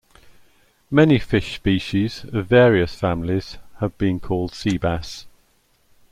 Many 0.89 1.19
fish 1.19 1.53
species 1.57 2.23
of 2.33 2.47
various 2.47 2.95
families 2.95 3.59
have 3.79 3.95
been 3.99 4.19
called 4.19 4.55
sea 4.55 4.79
bass. 4.79 5.27